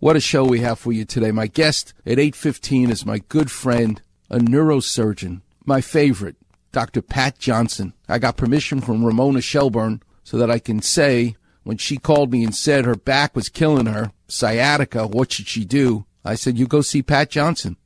What 0.00 0.14
a 0.14 0.20
show 0.20 0.44
we 0.44 0.60
have 0.60 0.78
for 0.78 0.92
you 0.92 1.04
today. 1.04 1.32
My 1.32 1.48
guest 1.48 1.92
at 2.06 2.20
8:15 2.20 2.88
is 2.88 3.04
my 3.04 3.18
good 3.28 3.50
friend, 3.50 4.00
a 4.30 4.38
neurosurgeon, 4.38 5.40
my 5.66 5.80
favorite, 5.80 6.36
Dr. 6.70 7.02
Pat 7.02 7.40
Johnson. 7.40 7.94
I 8.08 8.20
got 8.20 8.36
permission 8.36 8.80
from 8.80 9.04
Ramona 9.04 9.40
Shelburne 9.40 10.00
so 10.22 10.38
that 10.38 10.52
I 10.52 10.60
can 10.60 10.82
say 10.82 11.34
when 11.64 11.78
she 11.78 11.96
called 11.96 12.30
me 12.30 12.44
and 12.44 12.54
said 12.54 12.84
her 12.84 12.94
back 12.94 13.34
was 13.34 13.48
killing 13.48 13.86
her, 13.86 14.12
sciatica, 14.28 15.08
what 15.08 15.32
should 15.32 15.48
she 15.48 15.64
do? 15.64 16.04
I 16.24 16.36
said, 16.36 16.56
"You 16.56 16.68
go 16.68 16.80
see 16.80 17.02
Pat 17.02 17.28
Johnson." 17.28 17.76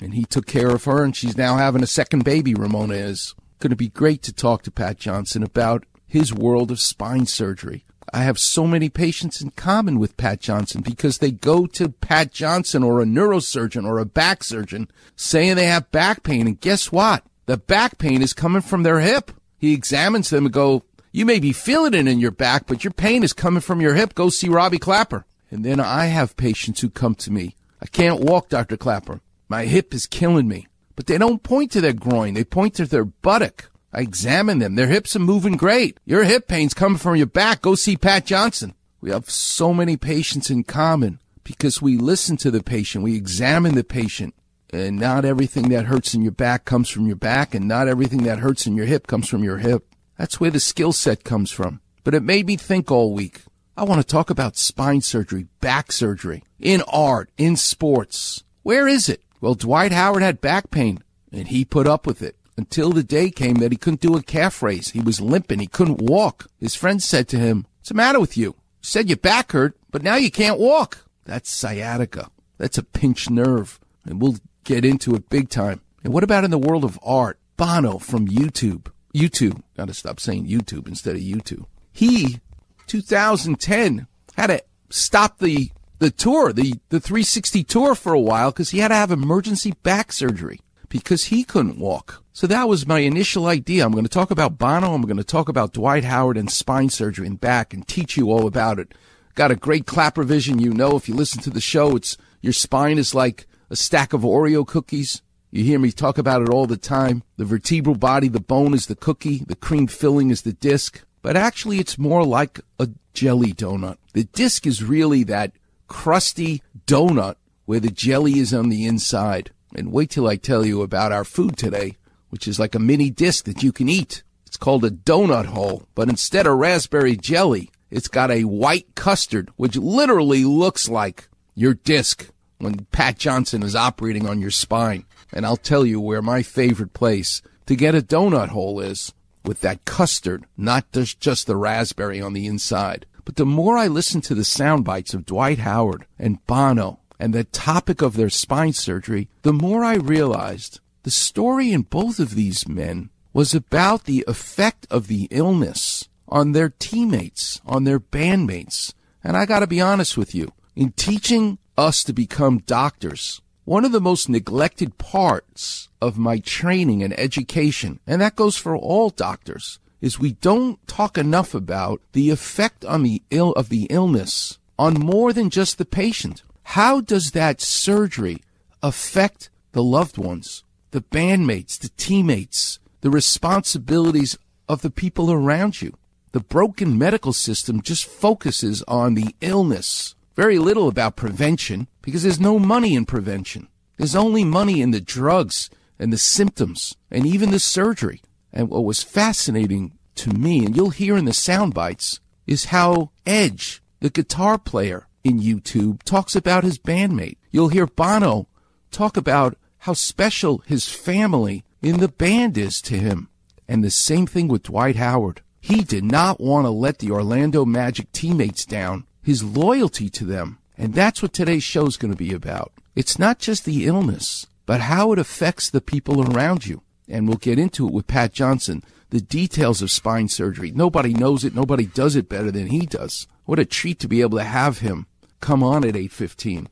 And 0.00 0.14
he 0.14 0.24
took 0.24 0.46
care 0.46 0.70
of 0.70 0.82
her 0.82 1.04
and 1.04 1.14
she's 1.14 1.36
now 1.36 1.58
having 1.58 1.84
a 1.84 1.86
second 1.86 2.24
baby, 2.24 2.54
Ramona 2.54 2.94
is. 2.94 3.36
Going 3.60 3.70
to 3.70 3.76
be 3.76 3.88
great 3.88 4.22
to 4.22 4.32
talk 4.32 4.64
to 4.64 4.72
Pat 4.72 4.98
Johnson 4.98 5.44
about 5.44 5.84
his 6.08 6.34
world 6.34 6.72
of 6.72 6.80
spine 6.80 7.26
surgery. 7.26 7.84
I 8.12 8.22
have 8.24 8.38
so 8.38 8.66
many 8.66 8.88
patients 8.88 9.40
in 9.40 9.50
common 9.50 9.98
with 9.98 10.16
Pat 10.16 10.40
Johnson 10.40 10.82
because 10.82 11.18
they 11.18 11.30
go 11.30 11.66
to 11.66 11.88
Pat 11.88 12.32
Johnson 12.32 12.82
or 12.82 13.00
a 13.00 13.04
neurosurgeon 13.04 13.86
or 13.86 13.98
a 13.98 14.04
back 14.04 14.44
surgeon 14.44 14.88
saying 15.16 15.56
they 15.56 15.66
have 15.66 15.90
back 15.90 16.22
pain. 16.22 16.46
And 16.46 16.60
guess 16.60 16.90
what? 16.90 17.24
The 17.46 17.56
back 17.56 17.98
pain 17.98 18.22
is 18.22 18.32
coming 18.32 18.62
from 18.62 18.82
their 18.82 19.00
hip. 19.00 19.30
He 19.58 19.72
examines 19.72 20.30
them 20.30 20.46
and 20.46 20.52
go, 20.52 20.82
you 21.12 21.26
may 21.26 21.38
be 21.38 21.52
feeling 21.52 21.94
it 21.94 22.08
in 22.08 22.18
your 22.20 22.30
back, 22.30 22.66
but 22.66 22.84
your 22.84 22.92
pain 22.92 23.22
is 23.22 23.32
coming 23.32 23.60
from 23.60 23.80
your 23.80 23.94
hip. 23.94 24.14
Go 24.14 24.30
see 24.30 24.48
Robbie 24.48 24.78
Klapper. 24.78 25.26
And 25.50 25.64
then 25.64 25.78
I 25.80 26.06
have 26.06 26.36
patients 26.36 26.80
who 26.80 26.88
come 26.88 27.14
to 27.16 27.30
me. 27.30 27.56
I 27.80 27.86
can't 27.86 28.20
walk, 28.20 28.48
Dr. 28.48 28.76
Klapper. 28.76 29.20
My 29.48 29.66
hip 29.66 29.92
is 29.92 30.06
killing 30.06 30.48
me. 30.48 30.66
But 30.96 31.06
they 31.06 31.18
don't 31.18 31.42
point 31.42 31.70
to 31.72 31.80
their 31.80 31.92
groin. 31.92 32.34
They 32.34 32.44
point 32.44 32.74
to 32.74 32.86
their 32.86 33.04
buttock. 33.04 33.70
I 33.92 34.00
examine 34.00 34.58
them. 34.58 34.74
Their 34.74 34.88
hips 34.88 35.14
are 35.16 35.20
moving 35.20 35.56
great. 35.56 35.98
Your 36.04 36.24
hip 36.24 36.48
pain's 36.48 36.72
coming 36.72 36.98
from 36.98 37.16
your 37.16 37.26
back. 37.26 37.62
Go 37.62 37.74
see 37.74 37.96
Pat 37.96 38.24
Johnson. 38.24 38.74
We 39.00 39.10
have 39.10 39.28
so 39.28 39.74
many 39.74 39.96
patients 39.96 40.50
in 40.50 40.64
common 40.64 41.18
because 41.44 41.82
we 41.82 41.98
listen 41.98 42.36
to 42.38 42.50
the 42.50 42.62
patient. 42.62 43.04
We 43.04 43.16
examine 43.16 43.74
the 43.74 43.84
patient. 43.84 44.34
And 44.70 44.98
not 44.98 45.26
everything 45.26 45.68
that 45.68 45.86
hurts 45.86 46.14
in 46.14 46.22
your 46.22 46.32
back 46.32 46.64
comes 46.64 46.88
from 46.88 47.06
your 47.06 47.16
back, 47.16 47.54
and 47.54 47.68
not 47.68 47.88
everything 47.88 48.22
that 48.22 48.38
hurts 48.38 48.66
in 48.66 48.74
your 48.74 48.86
hip 48.86 49.06
comes 49.06 49.28
from 49.28 49.44
your 49.44 49.58
hip. 49.58 49.86
That's 50.16 50.40
where 50.40 50.50
the 50.50 50.60
skill 50.60 50.92
set 50.92 51.24
comes 51.24 51.50
from. 51.50 51.82
But 52.04 52.14
it 52.14 52.22
made 52.22 52.46
me 52.46 52.56
think 52.56 52.90
all 52.90 53.12
week. 53.12 53.42
I 53.76 53.84
want 53.84 54.00
to 54.00 54.06
talk 54.06 54.30
about 54.30 54.56
spine 54.56 55.02
surgery, 55.02 55.46
back 55.60 55.92
surgery, 55.92 56.42
in 56.58 56.82
art, 56.90 57.30
in 57.36 57.56
sports. 57.56 58.44
Where 58.62 58.88
is 58.88 59.10
it? 59.10 59.22
Well, 59.42 59.54
Dwight 59.54 59.92
Howard 59.92 60.22
had 60.22 60.40
back 60.40 60.70
pain, 60.70 61.02
and 61.30 61.48
he 61.48 61.66
put 61.66 61.86
up 61.86 62.06
with 62.06 62.22
it 62.22 62.36
until 62.56 62.90
the 62.90 63.02
day 63.02 63.30
came 63.30 63.56
that 63.56 63.72
he 63.72 63.78
couldn't 63.78 64.00
do 64.00 64.16
a 64.16 64.22
calf 64.22 64.62
raise. 64.62 64.90
He 64.90 65.00
was 65.00 65.20
limping. 65.20 65.58
He 65.58 65.66
couldn't 65.66 66.02
walk. 66.02 66.46
His 66.60 66.74
friend 66.74 67.02
said 67.02 67.28
to 67.28 67.38
him, 67.38 67.66
What's 67.78 67.88
the 67.88 67.94
matter 67.94 68.20
with 68.20 68.36
you? 68.36 68.48
You 68.48 68.54
said 68.82 69.08
your 69.08 69.16
back 69.16 69.52
hurt, 69.52 69.76
but 69.90 70.02
now 70.02 70.16
you 70.16 70.30
can't 70.30 70.58
walk. 70.58 71.04
That's 71.24 71.50
sciatica. 71.50 72.30
That's 72.58 72.78
a 72.78 72.82
pinched 72.82 73.30
nerve. 73.30 73.80
And 74.04 74.20
we'll 74.20 74.36
get 74.64 74.84
into 74.84 75.14
it 75.14 75.30
big 75.30 75.48
time. 75.48 75.80
And 76.04 76.12
what 76.12 76.24
about 76.24 76.44
in 76.44 76.50
the 76.50 76.58
world 76.58 76.84
of 76.84 76.98
art? 77.02 77.38
Bono 77.56 77.98
from 77.98 78.28
YouTube. 78.28 78.88
YouTube. 79.14 79.62
Gotta 79.76 79.94
stop 79.94 80.20
saying 80.20 80.46
YouTube 80.46 80.88
instead 80.88 81.14
of 81.14 81.22
U2. 81.22 81.66
He, 81.92 82.40
2010, 82.86 84.06
had 84.36 84.46
to 84.48 84.62
stop 84.90 85.38
the 85.38 85.70
the 85.98 86.10
tour, 86.10 86.52
the, 86.52 86.74
the 86.88 86.98
360 86.98 87.62
tour 87.62 87.94
for 87.94 88.12
a 88.12 88.18
while 88.18 88.50
because 88.50 88.70
he 88.70 88.80
had 88.80 88.88
to 88.88 88.96
have 88.96 89.12
emergency 89.12 89.72
back 89.84 90.10
surgery 90.10 90.60
because 90.92 91.24
he 91.24 91.42
couldn't 91.42 91.78
walk. 91.78 92.22
So 92.34 92.46
that 92.46 92.68
was 92.68 92.86
my 92.86 92.98
initial 92.98 93.46
idea. 93.46 93.82
I'm 93.82 93.92
going 93.92 94.04
to 94.04 94.10
talk 94.10 94.30
about 94.30 94.58
Bono. 94.58 94.92
I'm 94.92 95.00
going 95.00 95.16
to 95.16 95.24
talk 95.24 95.48
about 95.48 95.72
Dwight 95.72 96.04
Howard 96.04 96.36
and 96.36 96.52
spine 96.52 96.90
surgery 96.90 97.26
and 97.26 97.40
back 97.40 97.72
and 97.72 97.88
teach 97.88 98.18
you 98.18 98.30
all 98.30 98.46
about 98.46 98.78
it. 98.78 98.92
Got 99.34 99.50
a 99.50 99.56
great 99.56 99.86
Klapper 99.86 100.22
vision. 100.22 100.58
You 100.58 100.74
know, 100.74 100.94
if 100.94 101.08
you 101.08 101.14
listen 101.14 101.40
to 101.44 101.50
the 101.50 101.62
show, 101.62 101.96
it's 101.96 102.18
your 102.42 102.52
spine 102.52 102.98
is 102.98 103.14
like 103.14 103.46
a 103.70 103.76
stack 103.76 104.12
of 104.12 104.20
Oreo 104.20 104.66
cookies. 104.66 105.22
You 105.50 105.64
hear 105.64 105.78
me 105.78 105.92
talk 105.92 106.18
about 106.18 106.42
it 106.42 106.50
all 106.50 106.66
the 106.66 106.76
time. 106.76 107.22
The 107.38 107.46
vertebral 107.46 107.96
body, 107.96 108.28
the 108.28 108.38
bone 108.38 108.74
is 108.74 108.84
the 108.84 108.94
cookie. 108.94 109.38
The 109.46 109.56
cream 109.56 109.86
filling 109.86 110.30
is 110.30 110.42
the 110.42 110.52
disc. 110.52 111.02
But 111.22 111.38
actually, 111.38 111.78
it's 111.78 111.96
more 111.96 112.26
like 112.26 112.60
a 112.78 112.90
jelly 113.14 113.54
donut. 113.54 113.96
The 114.12 114.24
disc 114.24 114.66
is 114.66 114.84
really 114.84 115.24
that 115.24 115.52
crusty 115.88 116.62
donut 116.86 117.36
where 117.64 117.80
the 117.80 117.90
jelly 117.90 118.38
is 118.38 118.52
on 118.52 118.68
the 118.68 118.84
inside. 118.84 119.52
And 119.74 119.92
wait 119.92 120.10
till 120.10 120.28
I 120.28 120.36
tell 120.36 120.64
you 120.66 120.82
about 120.82 121.12
our 121.12 121.24
food 121.24 121.56
today, 121.56 121.96
which 122.30 122.46
is 122.46 122.58
like 122.58 122.74
a 122.74 122.78
mini 122.78 123.10
disc 123.10 123.44
that 123.44 123.62
you 123.62 123.72
can 123.72 123.88
eat. 123.88 124.22
It's 124.46 124.56
called 124.56 124.84
a 124.84 124.90
donut 124.90 125.46
hole, 125.46 125.84
but 125.94 126.08
instead 126.08 126.46
of 126.46 126.58
raspberry 126.58 127.16
jelly, 127.16 127.70
it's 127.90 128.08
got 128.08 128.30
a 128.30 128.44
white 128.44 128.94
custard, 128.94 129.50
which 129.56 129.76
literally 129.76 130.44
looks 130.44 130.88
like 130.88 131.28
your 131.54 131.74
disc 131.74 132.30
when 132.58 132.86
Pat 132.92 133.18
Johnson 133.18 133.62
is 133.62 133.74
operating 133.74 134.26
on 134.26 134.40
your 134.40 134.50
spine. 134.50 135.04
And 135.32 135.44
I'll 135.44 135.56
tell 135.56 135.84
you 135.84 136.00
where 136.00 136.22
my 136.22 136.42
favorite 136.42 136.92
place 136.92 137.42
to 137.66 137.76
get 137.76 137.94
a 137.94 138.02
donut 138.02 138.48
hole 138.48 138.80
is 138.80 139.12
with 139.44 139.60
that 139.60 139.84
custard, 139.84 140.44
not 140.56 140.86
just, 140.92 141.46
the 141.46 141.56
raspberry 141.56 142.20
on 142.20 142.32
the 142.32 142.46
inside. 142.46 143.06
But 143.24 143.36
the 143.36 143.46
more 143.46 143.76
I 143.76 143.86
listen 143.86 144.20
to 144.22 144.34
the 144.34 144.44
sound 144.44 144.84
bites 144.84 145.14
of 145.14 145.26
Dwight 145.26 145.58
Howard 145.58 146.06
and 146.18 146.44
Bono 146.46 147.00
and 147.22 147.32
the 147.32 147.44
topic 147.44 148.02
of 148.02 148.16
their 148.16 148.28
spine 148.28 148.72
surgery, 148.72 149.28
the 149.42 149.52
more 149.52 149.84
I 149.84 149.94
realized 149.94 150.80
the 151.04 151.10
story 151.12 151.70
in 151.70 151.82
both 151.82 152.18
of 152.18 152.34
these 152.34 152.66
men 152.66 153.10
was 153.32 153.54
about 153.54 154.06
the 154.06 154.24
effect 154.26 154.88
of 154.90 155.06
the 155.06 155.28
illness 155.30 156.08
on 156.26 156.50
their 156.50 156.70
teammates, 156.70 157.60
on 157.64 157.84
their 157.84 158.00
bandmates. 158.00 158.92
And 159.22 159.36
I 159.36 159.46
gotta 159.46 159.68
be 159.68 159.80
honest 159.80 160.16
with 160.16 160.34
you, 160.34 160.52
in 160.74 160.90
teaching 160.92 161.58
us 161.78 162.02
to 162.02 162.12
become 162.12 162.58
doctors, 162.58 163.40
one 163.64 163.84
of 163.84 163.92
the 163.92 164.00
most 164.00 164.28
neglected 164.28 164.98
parts 164.98 165.90
of 166.00 166.18
my 166.18 166.40
training 166.40 167.04
and 167.04 167.16
education, 167.16 168.00
and 168.04 168.20
that 168.20 168.34
goes 168.34 168.56
for 168.56 168.76
all 168.76 169.10
doctors, 169.10 169.78
is 170.00 170.18
we 170.18 170.32
don't 170.32 170.84
talk 170.88 171.16
enough 171.16 171.54
about 171.54 172.02
the 172.14 172.30
effect 172.30 172.84
on 172.84 173.04
the 173.04 173.22
ill 173.30 173.52
of 173.52 173.68
the 173.68 173.84
illness 173.90 174.58
on 174.76 174.94
more 174.94 175.32
than 175.32 175.50
just 175.50 175.78
the 175.78 175.84
patient. 175.84 176.42
How 176.64 177.00
does 177.00 177.32
that 177.32 177.60
surgery 177.60 178.42
affect 178.82 179.50
the 179.72 179.82
loved 179.82 180.18
ones, 180.18 180.64
the 180.90 181.00
bandmates, 181.00 181.78
the 181.78 181.90
teammates, 181.90 182.78
the 183.00 183.10
responsibilities 183.10 184.38
of 184.68 184.82
the 184.82 184.90
people 184.90 185.30
around 185.30 185.82
you? 185.82 185.94
The 186.32 186.40
broken 186.40 186.96
medical 186.96 187.32
system 187.34 187.82
just 187.82 188.06
focuses 188.06 188.82
on 188.88 189.14
the 189.14 189.34
illness. 189.40 190.14
Very 190.34 190.58
little 190.58 190.88
about 190.88 191.16
prevention 191.16 191.88
because 192.00 192.22
there's 192.22 192.40
no 192.40 192.58
money 192.58 192.94
in 192.94 193.04
prevention. 193.04 193.68
There's 193.98 194.16
only 194.16 194.44
money 194.44 194.80
in 194.80 194.92
the 194.92 195.00
drugs 195.00 195.68
and 195.98 196.10
the 196.12 196.18
symptoms 196.18 196.96
and 197.10 197.26
even 197.26 197.50
the 197.50 197.60
surgery. 197.60 198.22
And 198.50 198.70
what 198.70 198.84
was 198.84 199.02
fascinating 199.02 199.98
to 200.16 200.30
me, 200.30 200.64
and 200.64 200.74
you'll 200.74 200.90
hear 200.90 201.16
in 201.16 201.26
the 201.26 201.32
sound 201.32 201.74
bites, 201.74 202.20
is 202.46 202.66
how 202.66 203.10
Edge, 203.26 203.82
the 204.00 204.10
guitar 204.10 204.58
player, 204.58 205.06
in 205.24 205.40
YouTube 205.40 206.02
talks 206.02 206.34
about 206.34 206.64
his 206.64 206.78
bandmate. 206.78 207.36
You'll 207.50 207.68
hear 207.68 207.86
Bono 207.86 208.48
talk 208.90 209.16
about 209.16 209.56
how 209.78 209.94
special 209.94 210.62
his 210.66 210.88
family 210.88 211.64
in 211.80 211.98
the 211.98 212.08
band 212.08 212.56
is 212.56 212.80
to 212.82 212.96
him. 212.96 213.28
And 213.68 213.82
the 213.82 213.90
same 213.90 214.26
thing 214.26 214.48
with 214.48 214.64
Dwight 214.64 214.96
Howard. 214.96 215.40
He 215.60 215.82
did 215.82 216.04
not 216.04 216.40
want 216.40 216.66
to 216.66 216.70
let 216.70 216.98
the 216.98 217.10
Orlando 217.10 217.64
Magic 217.64 218.10
teammates 218.12 218.64
down, 218.64 219.06
his 219.22 219.44
loyalty 219.44 220.08
to 220.10 220.24
them. 220.24 220.58
And 220.76 220.94
that's 220.94 221.22
what 221.22 221.32
today's 221.32 221.62
show 221.62 221.86
is 221.86 221.96
going 221.96 222.12
to 222.12 222.16
be 222.16 222.32
about. 222.32 222.72
It's 222.96 223.18
not 223.18 223.38
just 223.38 223.64
the 223.64 223.86
illness, 223.86 224.46
but 224.66 224.80
how 224.80 225.12
it 225.12 225.18
affects 225.18 225.70
the 225.70 225.80
people 225.80 226.32
around 226.32 226.66
you. 226.66 226.82
And 227.08 227.28
we'll 227.28 227.36
get 227.36 227.58
into 227.58 227.86
it 227.86 227.92
with 227.92 228.06
Pat 228.06 228.32
Johnson, 228.32 228.82
the 229.10 229.20
details 229.20 229.82
of 229.82 229.90
spine 229.90 230.28
surgery. 230.28 230.72
Nobody 230.72 231.14
knows 231.14 231.44
it. 231.44 231.54
Nobody 231.54 231.86
does 231.86 232.16
it 232.16 232.28
better 232.28 232.50
than 232.50 232.68
he 232.68 232.86
does. 232.86 233.26
What 233.44 233.58
a 233.58 233.64
treat 233.64 234.00
to 234.00 234.08
be 234.08 234.20
able 234.20 234.38
to 234.38 234.44
have 234.44 234.78
him 234.78 235.06
come 235.42 235.62
on 235.62 235.84
at 235.84 235.94
8:15 235.94 236.68